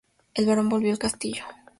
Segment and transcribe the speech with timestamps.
[0.33, 1.43] El barón volvió al castillo.